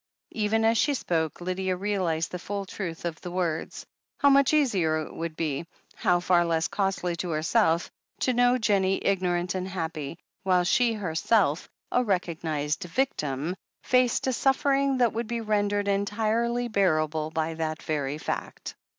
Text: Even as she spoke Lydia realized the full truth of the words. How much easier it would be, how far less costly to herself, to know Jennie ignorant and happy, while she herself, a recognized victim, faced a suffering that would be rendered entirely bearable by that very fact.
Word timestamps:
Even 0.31 0.65
as 0.65 0.79
she 0.79 0.95
spoke 0.95 1.41
Lydia 1.41 1.75
realized 1.75 2.31
the 2.31 2.39
full 2.39 2.65
truth 2.65 3.05
of 3.05 3.21
the 3.21 3.29
words. 3.29 3.85
How 4.17 4.31
much 4.31 4.51
easier 4.51 4.97
it 5.03 5.13
would 5.13 5.35
be, 5.35 5.67
how 5.93 6.19
far 6.19 6.43
less 6.43 6.67
costly 6.67 7.15
to 7.17 7.29
herself, 7.29 7.91
to 8.21 8.33
know 8.33 8.57
Jennie 8.57 9.05
ignorant 9.05 9.53
and 9.53 9.67
happy, 9.67 10.17
while 10.41 10.63
she 10.63 10.93
herself, 10.93 11.69
a 11.91 12.03
recognized 12.03 12.81
victim, 12.85 13.55
faced 13.83 14.25
a 14.25 14.33
suffering 14.33 14.97
that 14.97 15.13
would 15.13 15.27
be 15.27 15.39
rendered 15.41 15.87
entirely 15.87 16.67
bearable 16.67 17.29
by 17.29 17.53
that 17.53 17.83
very 17.83 18.17
fact. 18.17 18.73